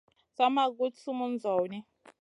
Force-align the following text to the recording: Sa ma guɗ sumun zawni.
Sa 0.37 0.45
ma 0.53 0.63
guɗ 0.77 0.93
sumun 1.03 1.33
zawni. 1.43 1.77